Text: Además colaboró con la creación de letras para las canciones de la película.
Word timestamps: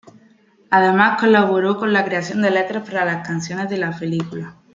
Además 0.71 1.19
colaboró 1.21 1.77
con 1.77 1.93
la 1.93 2.03
creación 2.03 2.41
de 2.41 2.49
letras 2.49 2.89
para 2.89 3.05
las 3.05 3.27
canciones 3.27 3.69
de 3.69 3.77
la 3.77 3.91
película. 3.95 4.57